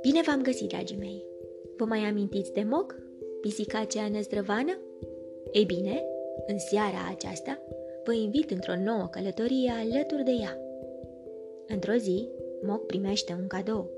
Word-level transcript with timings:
Bine 0.00 0.20
v-am 0.26 0.42
găsit, 0.42 0.68
dragii 0.68 0.96
mei! 0.96 1.24
Vă 1.76 1.84
mai 1.84 1.98
amintiți 1.98 2.52
de 2.52 2.62
Mog, 2.62 2.96
pisica 3.40 3.78
aceea 3.78 4.08
năzdrăvană? 4.08 4.78
Ei 5.52 5.64
bine, 5.64 6.04
în 6.46 6.58
seara 6.58 7.08
aceasta 7.10 7.62
vă 8.04 8.12
invit 8.12 8.50
într-o 8.50 8.76
nouă 8.84 9.08
călătorie 9.10 9.70
alături 9.70 10.24
de 10.24 10.32
ea. 10.40 10.58
Într-o 11.66 11.94
zi, 11.94 12.28
Mog 12.62 12.86
primește 12.86 13.36
un 13.40 13.46
cadou. 13.46 13.90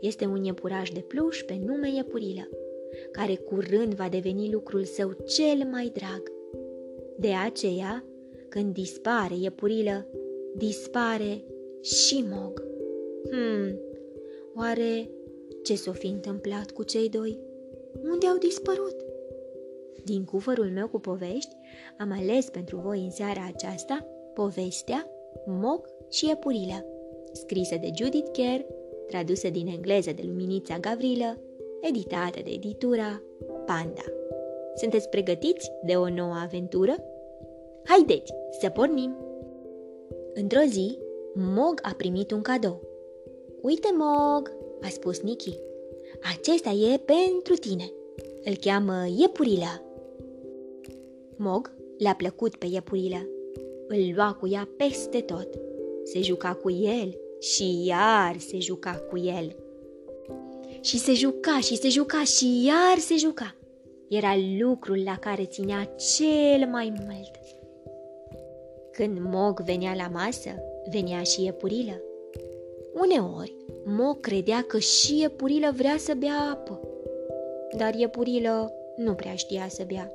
Este 0.00 0.26
un 0.26 0.44
iepuraș 0.44 0.90
de 0.90 1.00
pluș 1.00 1.42
pe 1.42 1.58
nume 1.66 1.90
Iepurilă, 1.94 2.48
care 3.10 3.34
curând 3.34 3.94
va 3.94 4.08
deveni 4.08 4.52
lucrul 4.52 4.84
său 4.84 5.12
cel 5.26 5.68
mai 5.70 5.92
drag. 5.94 6.32
De 7.16 7.32
aceea, 7.32 8.04
când 8.48 8.72
dispare 8.72 9.34
Iepurilă, 9.40 10.06
dispare 10.56 11.44
și 11.80 12.24
Mog. 12.30 12.62
Hmm, 13.30 13.78
oare 14.56 15.10
ce 15.62 15.74
s-o 15.74 15.92
fi 15.92 16.06
întâmplat 16.06 16.70
cu 16.70 16.82
cei 16.82 17.08
doi? 17.08 17.38
Unde 18.02 18.26
au 18.26 18.36
dispărut? 18.36 18.96
Din 20.04 20.24
cufărul 20.24 20.70
meu 20.70 20.88
cu 20.88 20.98
povești, 20.98 21.56
am 21.98 22.12
ales 22.12 22.50
pentru 22.50 22.76
voi 22.76 23.00
în 23.00 23.10
seara 23.10 23.50
aceasta 23.54 24.06
povestea 24.34 25.10
Mog 25.46 25.86
și 26.10 26.30
Epurilă, 26.30 26.84
scrisă 27.32 27.76
de 27.80 27.90
Judith 27.94 28.30
Kerr, 28.32 28.60
tradusă 29.06 29.48
din 29.48 29.66
engleză 29.66 30.12
de 30.12 30.22
Luminița 30.26 30.78
Gavrilă, 30.78 31.40
editată 31.80 32.40
de 32.44 32.50
editura 32.50 33.22
Panda. 33.66 34.04
Sunteți 34.74 35.08
pregătiți 35.08 35.70
de 35.84 35.94
o 35.94 36.08
nouă 36.08 36.34
aventură? 36.42 36.94
Haideți 37.84 38.32
să 38.60 38.68
pornim! 38.68 39.16
Într-o 40.34 40.60
zi, 40.66 40.98
Mog 41.34 41.80
a 41.82 41.94
primit 41.96 42.30
un 42.30 42.40
cadou. 42.40 42.82
Uite, 43.62 43.88
Mog, 43.96 44.52
a 44.82 44.88
spus 44.88 45.20
Nicky. 45.20 45.58
Acesta 46.36 46.70
e 46.70 46.96
pentru 46.96 47.54
tine. 47.54 47.92
Îl 48.44 48.54
cheamă 48.54 49.06
Iepurila. 49.16 49.82
Mog 51.36 51.74
le-a 51.98 52.14
plăcut 52.14 52.56
pe 52.56 52.66
Iepurila. 52.66 53.26
Îl 53.88 54.12
lua 54.14 54.36
cu 54.40 54.48
ea 54.48 54.68
peste 54.76 55.20
tot. 55.20 55.48
Se 56.04 56.20
juca 56.22 56.54
cu 56.54 56.70
el 56.70 57.18
și 57.40 57.84
iar 57.86 58.36
se 58.38 58.58
juca 58.58 59.02
cu 59.10 59.18
el. 59.18 59.56
Și 60.80 60.98
se 60.98 61.12
juca 61.12 61.60
și 61.60 61.76
se 61.76 61.88
juca 61.88 62.24
și 62.24 62.64
iar 62.66 62.98
se 62.98 63.16
juca. 63.16 63.54
Era 64.08 64.34
lucrul 64.58 65.02
la 65.04 65.16
care 65.16 65.44
ținea 65.44 65.84
cel 65.84 66.68
mai 66.70 66.92
mult. 67.06 67.30
Când 68.98 69.18
Mog 69.20 69.60
venea 69.60 69.94
la 69.94 70.08
masă, 70.12 70.50
venea 70.90 71.22
și 71.22 71.42
Iepurilă. 71.42 72.02
Uneori, 72.94 73.54
Mo 73.84 74.12
credea 74.20 74.64
că 74.66 74.78
și 74.78 75.20
Iepurilă 75.20 75.72
vrea 75.76 75.96
să 75.98 76.14
bea 76.18 76.50
apă, 76.52 76.80
dar 77.76 77.94
Iepurilă 77.94 78.72
nu 78.96 79.14
prea 79.14 79.34
știa 79.34 79.66
să 79.68 79.84
bea. 79.86 80.12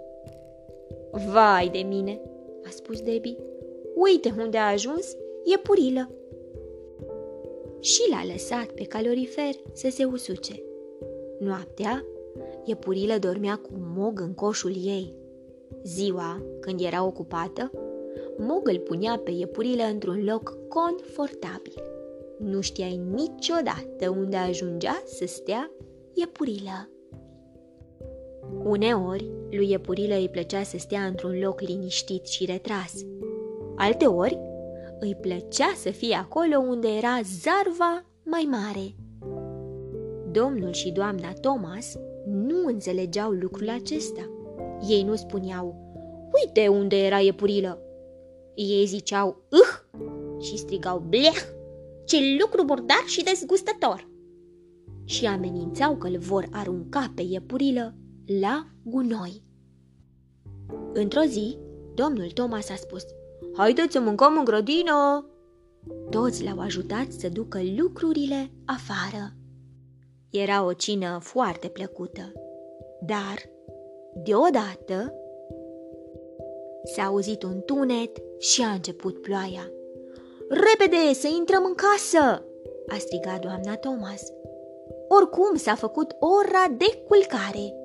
Vai 1.12 1.70
de 1.70 1.78
mine, 1.88 2.22
a 2.66 2.70
spus 2.70 3.02
Debbie, 3.02 3.38
uite 3.96 4.36
unde 4.38 4.58
a 4.58 4.72
ajuns 4.72 5.16
Iepurilă. 5.44 6.12
Și 7.80 8.02
l-a 8.10 8.32
lăsat 8.32 8.66
pe 8.66 8.84
calorifer 8.84 9.54
să 9.74 9.90
se 9.90 10.04
usuce. 10.04 10.64
Noaptea, 11.40 12.06
Iepurilă 12.66 13.18
dormea 13.18 13.56
cu 13.56 13.72
Mog 13.96 14.20
în 14.20 14.34
coșul 14.34 14.76
ei. 14.76 15.14
Ziua, 15.84 16.44
când 16.60 16.82
era 16.82 17.06
ocupată, 17.06 17.72
Mog 18.38 18.68
îl 18.68 18.80
punea 18.80 19.22
pe 19.24 19.32
Iepurilă 19.32 19.84
într-un 19.84 20.24
loc 20.24 20.58
confortabil 20.68 21.94
nu 22.44 22.62
știai 22.62 23.02
niciodată 23.14 24.10
unde 24.10 24.36
ajungea 24.36 25.04
să 25.06 25.26
stea 25.26 25.72
Iepurilă. 26.14 26.90
Uneori, 28.64 29.32
lui 29.52 29.70
Iepurilă 29.70 30.16
îi 30.16 30.30
plăcea 30.30 30.64
să 30.64 30.78
stea 30.78 31.02
într-un 31.02 31.40
loc 31.40 31.62
liniștit 31.62 32.26
și 32.26 32.46
retras. 32.46 32.94
Alteori, 33.76 34.40
îi 35.00 35.16
plăcea 35.16 35.74
să 35.76 35.90
fie 35.90 36.16
acolo 36.16 36.58
unde 36.58 36.88
era 36.88 37.20
zarva 37.42 38.06
mai 38.24 38.48
mare. 38.52 38.96
Domnul 40.32 40.72
și 40.72 40.92
doamna 40.92 41.34
Thomas 41.42 41.98
nu 42.26 42.66
înțelegeau 42.66 43.32
lucrul 43.32 43.70
acesta. 43.70 44.30
Ei 44.90 45.04
nu 45.04 45.16
spuneau, 45.16 45.76
uite 46.44 46.68
unde 46.68 47.06
era 47.06 47.20
Iepurilă. 47.20 47.83
Ei 48.56 48.86
ziceau, 48.86 49.44
îh, 49.50 50.02
și 50.40 50.58
strigau, 50.58 51.00
bleh, 51.00 51.42
ce 52.06 52.18
lucru 52.40 52.64
murdar 52.64 53.04
și 53.06 53.24
dezgustător! 53.24 54.12
Și 55.06 55.26
amenințau 55.26 55.98
că 55.98 56.08
îl 56.08 56.18
vor 56.18 56.48
arunca 56.52 57.12
pe 57.16 57.22
iepurilă 57.22 57.96
la 58.40 58.68
gunoi. 58.84 59.44
Într-o 60.94 61.22
zi, 61.22 61.58
domnul 61.94 62.32
Thomas 62.32 62.70
a 62.70 62.76
spus, 62.76 63.04
Haideți 63.56 63.94
să 63.94 64.00
mâncăm 64.00 64.38
în 64.38 64.44
grădină! 64.44 65.28
Toți 66.10 66.44
l-au 66.44 66.60
ajutat 66.60 67.12
să 67.12 67.30
ducă 67.30 67.60
lucrurile 67.78 68.52
afară. 68.66 69.34
Era 70.30 70.66
o 70.66 70.74
cină 70.74 71.20
foarte 71.22 71.68
plăcută, 71.68 72.32
dar, 73.06 73.38
deodată, 74.24 75.14
s-a 76.84 77.04
auzit 77.04 77.44
un 77.44 77.62
tunet 77.66 78.18
și 78.38 78.62
a 78.62 78.72
început 78.72 79.22
ploaia. 79.22 79.72
Repede, 80.50 81.14
să 81.14 81.28
intrăm 81.38 81.64
în 81.66 81.74
casă!" 81.76 82.46
a 82.88 82.98
strigat 82.98 83.42
doamna 83.42 83.76
Thomas. 83.76 84.32
Oricum 85.08 85.56
s-a 85.56 85.76
făcut 85.76 86.16
ora 86.20 86.76
de 86.78 87.04
culcare. 87.08 87.76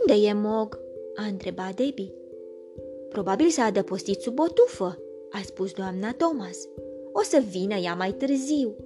Unde 0.00 0.26
e 0.26 0.32
Mog?" 0.32 0.80
a 1.14 1.24
întrebat 1.24 1.74
Debbie. 1.74 2.14
Probabil 3.08 3.48
s-a 3.48 3.62
adăpostit 3.64 4.20
sub 4.20 4.38
o 4.38 4.46
tufă, 4.48 4.98
a 5.30 5.40
spus 5.44 5.72
doamna 5.72 6.12
Thomas. 6.16 6.68
O 7.12 7.22
să 7.22 7.42
vină 7.50 7.74
ea 7.74 7.94
mai 7.94 8.12
târziu. 8.12 8.76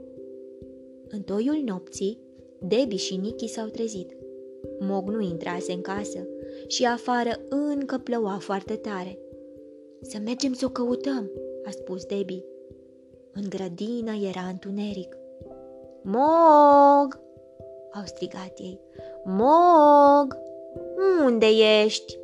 În 1.08 1.22
toiul 1.22 1.62
nopții, 1.64 2.20
Debbie 2.58 2.96
și 2.96 3.16
Nicky 3.16 3.48
s-au 3.48 3.66
trezit. 3.66 4.16
Mog 4.78 5.08
nu 5.08 5.20
intrase 5.20 5.72
în 5.72 5.80
casă 5.80 6.26
și 6.66 6.84
afară 6.84 7.30
încă 7.48 7.98
ploua 7.98 8.38
foarte 8.40 8.74
tare. 8.74 9.18
Să 10.00 10.18
mergem 10.24 10.52
să 10.52 10.64
o 10.64 10.68
căutăm, 10.68 11.30
a 11.66 11.70
spus 11.70 12.04
Debbie. 12.04 12.44
În 13.32 13.48
grădină 13.48 14.12
era 14.28 14.40
întuneric. 14.50 15.16
Mog! 16.02 17.20
au 17.92 18.02
strigat 18.04 18.58
ei. 18.58 18.80
Mog! 19.24 20.38
Unde 21.24 21.46
ești? 21.84 22.18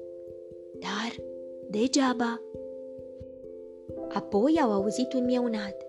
Dar 0.80 1.24
degeaba. 1.70 2.40
Apoi 4.08 4.60
au 4.62 4.72
auzit 4.72 5.12
un 5.12 5.24
mieunat. 5.24 5.86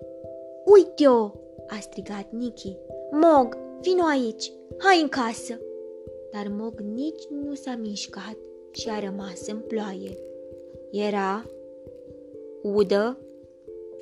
Uite-o! 0.64 1.30
a 1.66 1.78
strigat 1.80 2.26
Nicky. 2.30 2.76
Mog, 3.10 3.58
vino 3.80 4.04
aici! 4.10 4.52
Hai 4.78 5.00
în 5.00 5.08
casă! 5.08 5.60
Dar 6.34 6.48
Mog 6.48 6.80
nici 6.80 7.22
nu 7.30 7.54
s-a 7.54 7.76
mișcat 7.80 8.36
și 8.72 8.88
a 8.88 9.00
rămas 9.00 9.46
în 9.46 9.58
ploaie. 9.58 10.18
Era 10.90 11.46
udă, 12.62 13.18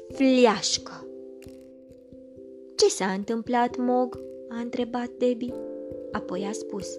fleașcă. 0.09 1.07
Ce 2.77 2.89
s-a 2.89 3.07
întâmplat, 3.07 3.77
Mog? 3.77 4.21
a 4.49 4.61
întrebat 4.61 5.09
Debbie. 5.09 5.55
Apoi 6.13 6.45
a 6.49 6.53
spus. 6.53 6.99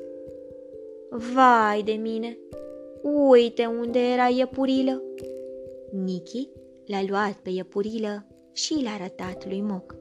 Vai 1.09 1.81
de 1.83 1.91
mine! 1.91 2.37
Uite 3.29 3.65
unde 3.65 3.99
era 3.99 4.27
iepurilă! 4.27 5.01
Nicky 5.91 6.49
l-a 6.85 7.03
luat 7.07 7.33
pe 7.33 7.49
iepurilă 7.49 8.25
și 8.51 8.81
l-a 8.83 8.89
arătat 8.89 9.47
lui 9.47 9.61
Mog. 9.61 9.95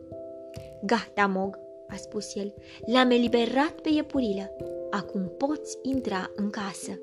Gata, 0.85 1.27
Mog, 1.27 1.59
a 1.89 1.97
spus 1.97 2.35
el, 2.35 2.55
l-am 2.87 3.11
eliberat 3.11 3.81
pe 3.81 3.89
iepurilă. 3.89 4.57
Acum 4.95 5.33
poți 5.39 5.79
intra 5.83 6.31
în 6.37 6.51
casă. 6.51 7.01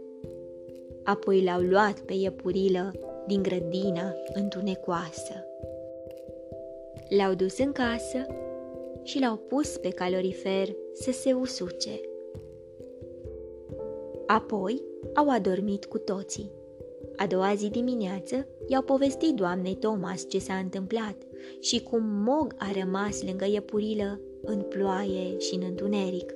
Apoi 1.04 1.44
l-au 1.44 1.62
luat 1.62 2.00
pe 2.00 2.14
iepurilă 2.14 2.94
din 3.28 3.42
grădina 3.42 4.14
întunecoasă. 4.34 5.46
L-au 7.18 7.34
dus 7.34 7.58
în 7.58 7.72
casă 7.72 8.26
și 9.04 9.20
l-au 9.20 9.36
pus 9.36 9.78
pe 9.78 9.90
calorifer 9.90 10.68
să 10.94 11.12
se 11.12 11.34
usuce. 11.34 12.00
Apoi 14.26 14.82
au 15.14 15.30
adormit 15.30 15.86
cu 15.86 15.98
toții. 15.98 16.52
A 17.16 17.28
doua 17.28 17.54
zi 17.56 17.70
dimineață 17.70 18.48
i-au 18.68 18.82
povestit 18.82 19.36
doamnei 19.36 19.76
Thomas 19.76 20.28
ce 20.28 20.40
s-a 20.40 20.54
întâmplat 20.54 21.16
și 21.60 21.84
cum 21.84 22.04
Mog 22.04 22.56
a 22.58 22.72
rămas 22.80 23.24
lângă 23.24 23.46
iepurilă 23.46 24.22
în 24.42 24.62
ploaie 24.62 25.40
și 25.40 25.56
în 25.56 25.62
întuneric. 25.66 26.34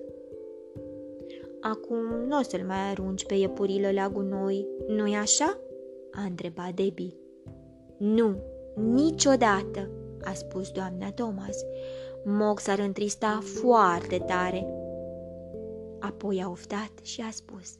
Acum 1.64 2.26
nu 2.28 2.38
o 2.38 2.42
să-l 2.42 2.64
mai 2.68 2.90
arunci 2.90 3.26
pe 3.26 3.34
iepurilă 3.34 3.92
la 3.92 4.10
gunoi, 4.10 4.68
nu-i 4.88 5.16
așa?" 5.16 5.58
a 6.12 6.22
întrebat 6.22 6.74
Debbie. 6.74 7.14
Nu, 7.98 8.36
niciodată, 8.76 9.90
a 10.24 10.34
spus 10.34 10.70
doamna 10.70 11.12
Thomas. 11.12 11.58
Mog 12.26 12.60
s-ar 12.60 12.80
întrista 12.80 13.40
foarte 13.44 14.18
tare. 14.18 14.68
Apoi 16.00 16.42
a 16.42 16.50
oftat 16.50 16.92
și 17.02 17.22
a 17.22 17.32
spus. 17.32 17.78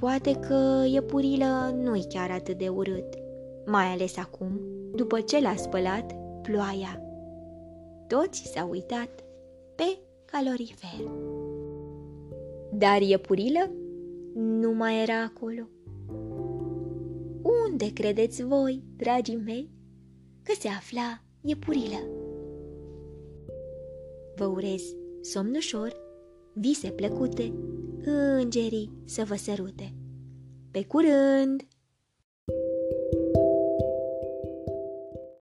Poate 0.00 0.32
că 0.32 0.84
iepurilă 0.86 1.74
nu-i 1.74 2.06
chiar 2.08 2.30
atât 2.30 2.58
de 2.58 2.68
urât, 2.68 3.14
mai 3.66 3.84
ales 3.84 4.16
acum, 4.16 4.60
după 4.94 5.20
ce 5.20 5.40
l-a 5.40 5.54
spălat 5.56 6.14
ploaia. 6.42 7.02
Toți 8.06 8.50
s-au 8.54 8.70
uitat 8.70 9.10
pe 9.74 9.98
calorifer. 10.24 11.36
Dar 12.72 13.00
iepurilă 13.00 13.72
nu 14.34 14.72
mai 14.72 15.02
era 15.02 15.22
acolo. 15.22 15.68
Unde 17.68 17.92
credeți 17.92 18.42
voi, 18.42 18.82
dragii 18.96 19.36
mei, 19.36 19.70
că 20.42 20.52
se 20.60 20.68
afla 20.68 21.22
iepurilă? 21.40 22.08
Vă 24.36 24.44
urez 24.44 24.82
somn 25.20 25.54
ușor, 25.54 25.96
vise 26.52 26.90
plăcute, 26.90 27.52
îngerii 28.04 28.92
să 29.04 29.24
vă 29.24 29.34
sărute. 29.34 29.94
Pe 30.70 30.84
curând! 30.84 31.66